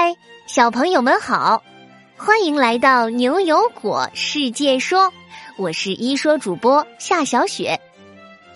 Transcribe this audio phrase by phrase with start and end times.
[0.00, 0.14] 嗨，
[0.46, 1.60] 小朋友们好，
[2.16, 5.12] 欢迎来到牛油果世界说，
[5.56, 7.80] 我是一说主播夏小雪，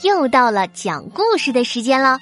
[0.02, 2.20] 又到了讲故事的时间了。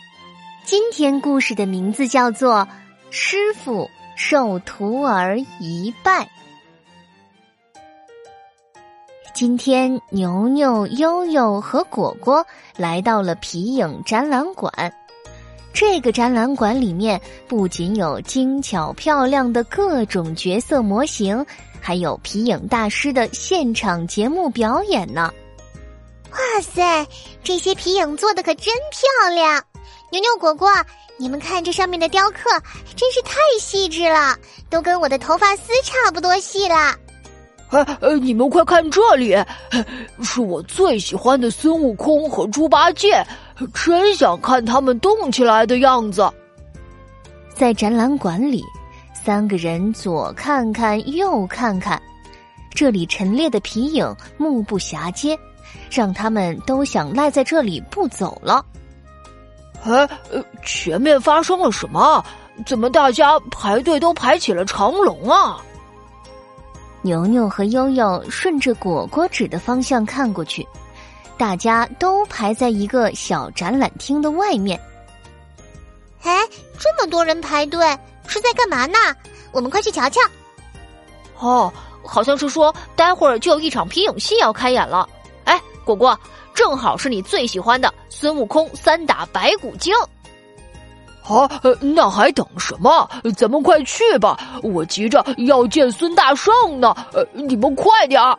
[0.65, 2.67] 今天故事的名字叫做
[3.11, 6.23] 《师傅受徒儿一拜》。
[9.35, 14.73] 今天牛牛、悠悠和果果来到了皮影展览馆。
[15.73, 21.45] 这个展览馆里面不仅有精巧漂亮的各种角色模型，
[21.81, 25.33] 还有皮影大师的现场节目表演呢。
[26.33, 27.07] 哇塞，
[27.43, 29.63] 这些皮影做的可真漂亮！
[30.13, 30.69] 牛牛果果，
[31.17, 32.51] 你们看这上面的雕刻，
[32.97, 34.37] 真是太细致了，
[34.69, 36.95] 都跟我的头发丝差不多细了。
[37.71, 39.37] 哎，呃，你们快看这里，
[40.23, 43.25] 是我最喜欢的孙悟空和猪八戒，
[43.73, 46.29] 真想看他们动起来的样子。
[47.55, 48.63] 在展览馆里，
[49.15, 52.01] 三个人左看看右看看，
[52.75, 55.39] 这里陈列的皮影目不暇接，
[55.91, 58.65] 让他们都想赖在这里不走了。
[59.85, 60.09] 哎，
[60.65, 62.25] 前面发生了什么？
[62.67, 65.59] 怎么大家排队都排起了长龙啊？
[67.03, 70.67] 牛牛和悠悠顺着果果指的方向看过去，
[71.39, 74.79] 大家都排在一个小展览厅的外面。
[76.23, 76.47] 哎，
[76.79, 77.81] 这么多人排队
[78.27, 78.99] 是在干嘛呢？
[79.51, 80.21] 我们快去瞧瞧。
[81.39, 81.73] 哦，
[82.05, 85.09] 好像是说待会儿就有一场皮影戏要开演了。
[85.45, 86.19] 哎，果果，
[86.53, 89.95] 正好是你最喜欢的孙悟空三打白骨精。
[91.31, 91.49] 啊，
[91.81, 93.09] 那还等什么？
[93.37, 94.37] 咱们快去吧！
[94.65, 96.93] 我急着要见孙大圣呢。
[97.13, 98.37] 呃，你们快点儿！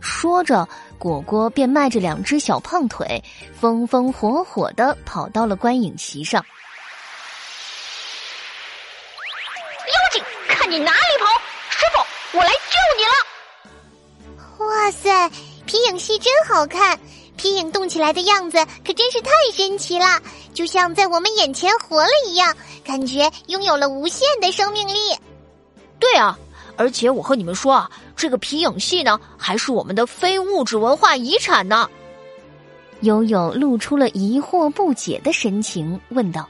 [0.00, 0.66] 说着，
[0.98, 3.22] 果果便迈着两只小胖腿，
[3.60, 6.42] 风风火火的跑到了观影席上。
[9.86, 11.26] 妖精，看你哪里跑！
[11.68, 14.66] 师傅，我来救你了！
[14.66, 15.30] 哇塞，
[15.66, 16.98] 皮影戏真好看！
[17.36, 20.06] 皮影动起来的样子可真是太神奇了，
[20.56, 25.14] 就像在我们眼前活了一样，感觉拥有了无限的生命力。
[26.00, 26.36] 对啊，
[26.78, 31.88] 而且我和你们说啊，这个皮影戏呢，还是我们的非物质文化遗产呢。
[33.02, 36.48] 悠悠露出了疑惑不解的神情，问道：“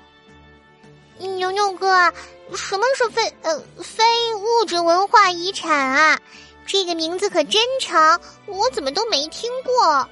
[1.19, 2.12] 牛牛哥，
[2.55, 4.05] 什么是非呃非
[4.37, 6.21] 物质文化遗产啊？
[6.65, 10.09] 这个名字可真长，我怎么都没听过。”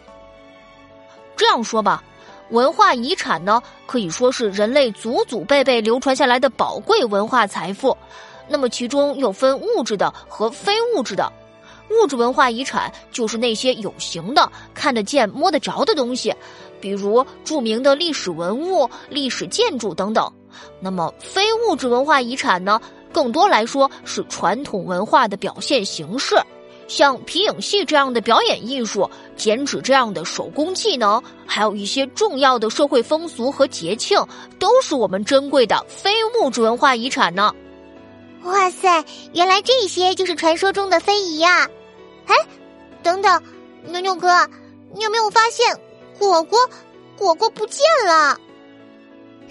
[1.37, 2.03] 这样说吧，
[2.51, 7.97] 文化遗产呢，可以说是人类祖祖辈辈流传下来的宝贵文化财富。
[8.49, 11.33] 那么其中又分物质的和非物质的。
[11.91, 16.35] 物质文化遗产就是那些有形的、看得见、摸得着的东西，
[16.81, 20.31] 比如著名的历史文物、历史建筑等等。
[20.81, 22.81] 那么非物质文化遗产呢，
[23.13, 26.37] 更多来说是传统文化的表现形式。
[26.87, 34.19] 像皮影戏这样的表演艺术，剪纸这样的手工技能，还有一些重要的社会风俗和节庆，
[34.59, 37.53] 都是我们珍贵的非物质文化遗产呢。
[38.43, 41.67] 哇塞，原来这些就是传说中的非遗呀！
[42.27, 42.35] 哎，
[43.03, 43.43] 等等，
[43.87, 44.47] 牛牛哥，
[44.95, 45.75] 你有没有发现
[46.19, 46.59] 果果
[47.17, 48.39] 果果不见了？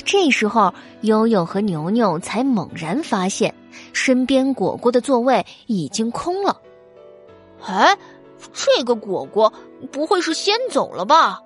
[0.06, 0.72] 这时候，
[1.02, 3.54] 悠悠和牛牛才猛然发现，
[3.94, 6.56] 身边果果的座位已经空了。
[7.66, 7.98] 哎，
[8.54, 9.54] 这个果果
[9.92, 11.42] 不会是先走了吧？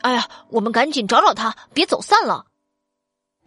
[0.00, 2.46] 哎呀，我们赶紧找找他，别走散了。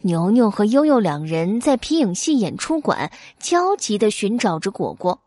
[0.01, 5.21] 牛牛和悠悠两人在皮影戏演出馆焦急的寻找着果果，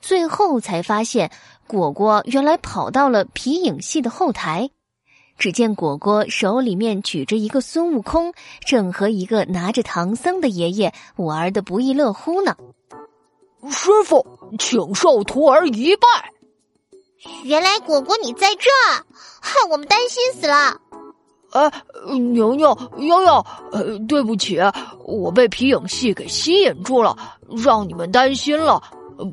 [0.00, 1.30] 最后才发现
[1.66, 4.70] 果果原来跑到了皮影戏的后台。
[5.38, 8.34] 只见果果手里面举着一个孙悟空，
[8.66, 12.56] 正和一个拿着唐僧的爷爷玩的不亦乐乎呢。
[13.70, 14.24] 师傅，
[14.58, 16.06] 请受徒儿一拜。
[17.44, 19.04] 原来果果你在这儿，
[19.40, 20.80] 害我们担心死了。
[21.50, 21.72] 哎，
[22.32, 24.60] 牛牛悠悠，呃，对不起，
[25.04, 27.16] 我被皮影戏给吸引住了，
[27.64, 28.80] 让你们担心了。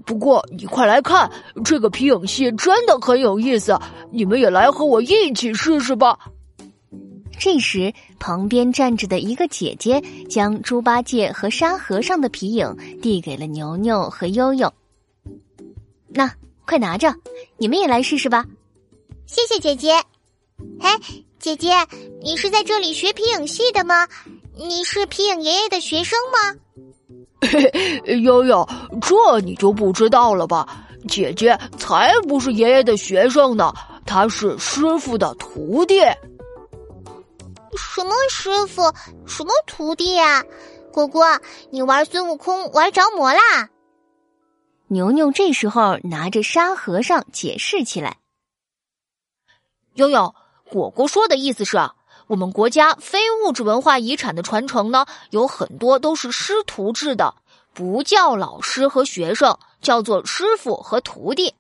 [0.05, 1.29] 不过你快来看，
[1.63, 3.77] 这个皮影戏真的很有意思，
[4.11, 6.17] 你们也来和我一起试试吧。
[7.37, 14.71] 这时，旁边站着的一个姐姐将猪八戒和沙和尚的皮影递给了牛牛和悠悠。
[16.07, 16.31] 那
[16.65, 17.13] 快拿着，
[17.57, 18.45] 你们也来试试吧。
[19.25, 19.93] 谢谢姐姐。
[20.79, 20.97] 哎，
[21.39, 21.71] 姐姐，
[22.21, 24.07] 你是在这里学皮影戏的吗？
[24.57, 26.59] 你是皮影爷爷的学生吗？
[27.41, 27.69] 嘿
[28.05, 28.67] 嘿，悠悠，
[29.01, 30.85] 这你就不知道了吧？
[31.07, 33.71] 姐姐才不是爷爷的学生呢，
[34.05, 35.99] 她是师傅的徒弟。
[37.77, 38.93] 什么师傅？
[39.27, 40.43] 什么徒弟啊？
[40.91, 41.39] 果果，
[41.71, 43.69] 你玩孙悟空玩着魔啦！
[44.87, 48.17] 牛牛这时候拿着沙和尚解释起来
[49.95, 50.33] ：“悠悠，
[50.69, 51.77] 果果说的意思是，
[52.27, 57.35] 我们国家非物质文化遗产的传承呢，有很多都是师徒制的，
[57.73, 61.55] 不叫老师和学生，叫做师傅和徒弟。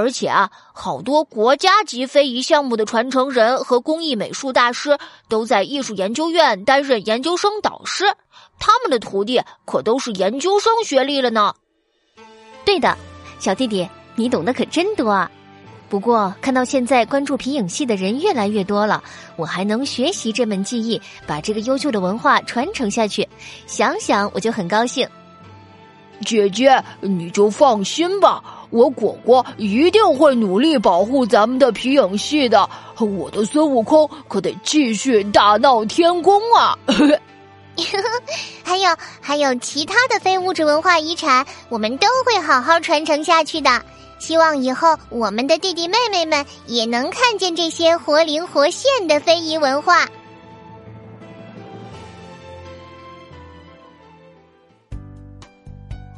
[0.00, 4.98] 而且啊，好多国家级非遗项目的传承人和工艺美术大师
[5.28, 8.04] 都在艺术研究院担任研究生导师，
[8.58, 11.54] 他们的徒弟可都是研究生学历了呢。”
[12.64, 12.96] 对的，
[13.38, 15.30] 小弟弟，你懂得可真多啊！
[15.88, 19.02] 不过看到现在关注皮影戏的人越来越多了，
[19.36, 23.28] 我还能学习这门技艺，把这个优秀的文化传承下去，
[23.66, 25.08] 想想我就很高兴。
[26.24, 32.68] 姐姐，你就放心吧，我果果一定会努力保护咱们的皮影戏的。
[32.98, 36.78] 我的孙悟空可得继续大闹天宫啊！
[38.62, 43.82] 还有还有其他的非物质文化遗产，我们都会好好传承下去的。
[44.18, 50.06] 希望以后我们的弟弟妹妹们也能看见这些活灵活现的非遗文化。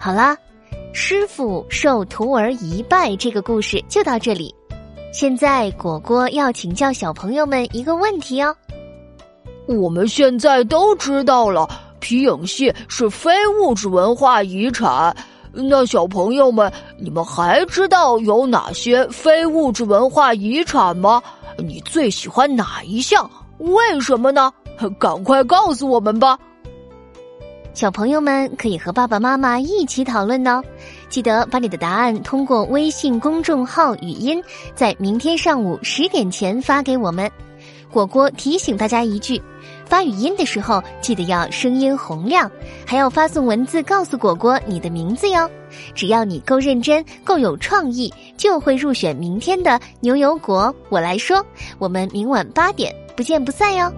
[0.00, 0.37] 好啦，
[0.94, 4.55] 师傅受徒儿一拜这个故事就到这里。
[5.11, 8.55] 现在果果要请教小朋友们一个问题哦。
[9.67, 11.67] 我们现在都知道了，
[11.99, 15.17] 皮影戏是非物质文化遗产。
[15.50, 21.23] 那小朋友们，你们还知道有哪些非物质文化遗产吗？
[21.56, 23.31] 你最喜欢哪一项？
[23.59, 24.53] 为什么呢？
[24.99, 26.38] 赶快告诉我们吧！
[27.75, 30.63] 小朋友们可以和爸爸妈妈一起讨论哦。
[31.09, 34.43] 记得把你的答案通过微信公众号语音，
[34.75, 37.31] 在明天上午十点前发给我们。
[37.91, 39.41] 果果提醒大家一句：
[39.87, 42.51] 发语音的时候记得要声音洪亮，
[42.87, 45.51] 还要发送文字告诉果果你的名字哟。
[45.95, 50.75] 只要你够认真、够有创意，就会入选明天的牛油果。
[50.89, 51.45] 我来说，
[51.79, 53.93] 我们明晚八点不见不散哟。